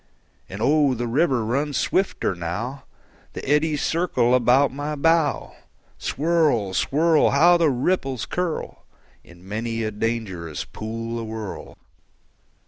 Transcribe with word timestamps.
And 0.49 0.63
oh, 0.63 0.95
the 0.95 1.05
river 1.05 1.45
runs 1.45 1.77
swifter 1.77 2.33
now; 2.33 2.85
The 3.33 3.47
eddies 3.47 3.83
circle 3.83 4.33
about 4.33 4.73
my 4.73 4.95
bow. 4.95 5.53
Swirl, 5.99 6.73
swirl! 6.73 7.29
How 7.29 7.55
the 7.57 7.69
ripples 7.69 8.25
curl 8.25 8.83
In 9.23 9.47
many 9.47 9.83
a 9.83 9.91
dangerous 9.91 10.65
pool 10.65 11.19
awhirl! 11.19 11.77